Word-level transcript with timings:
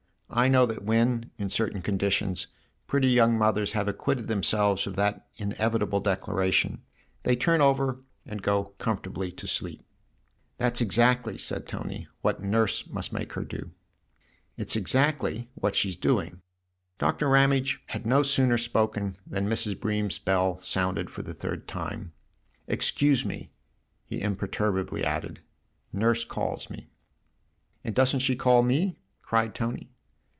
I 0.33 0.47
know 0.47 0.65
that 0.67 0.83
when, 0.85 1.29
in 1.37 1.49
certain 1.49 1.81
conditions, 1.81 2.47
pretty 2.87 3.09
young 3.09 3.37
mothers 3.37 3.73
have 3.73 3.89
acquitted 3.89 4.29
themselves 4.29 4.87
of 4.87 4.95
that 4.95 5.27
inevi 5.37 5.79
table 5.81 5.99
declaration, 5.99 6.83
they 7.23 7.35
turn 7.35 7.59
over 7.59 7.99
and 8.25 8.41
go 8.41 8.73
comfortably 8.79 9.33
to 9.33 9.45
sleep."" 9.45 9.83
That's 10.57 10.79
exactly," 10.79 11.37
said 11.37 11.67
Tony," 11.67 12.07
what 12.21 12.41
Nurse 12.41 12.87
must 12.87 13.11
make 13.11 13.33
her 13.33 13.43
do."" 13.43 13.71
It's 14.57 14.77
exactly 14.77 15.49
what 15.55 15.75
she's 15.75 15.97
doing." 15.97 16.39
Doctor 16.97 17.27
Ramage 17.27 17.83
had 17.87 18.05
no 18.05 18.23
sooner 18.23 18.57
spoken 18.57 19.17
than 19.27 19.49
Mrs. 19.49 19.77
Bream's 19.77 20.17
bell 20.17 20.59
sounded 20.61 21.09
for 21.09 21.23
the 21.23 21.33
third 21.33 21.67
time." 21.67 22.13
Excuse 22.69 23.25
me!" 23.25 23.51
he 24.05 24.21
im 24.21 24.37
perturbably 24.37 25.03
added." 25.03 25.41
Nurse 25.91 26.23
calls 26.23 26.69
me." 26.69 26.87
"And 27.83 27.93
doesn't 27.93 28.19
she 28.21 28.37
call 28.37 28.63
me?" 28.63 28.97
cried 29.21 29.53
Tony. 29.53 29.89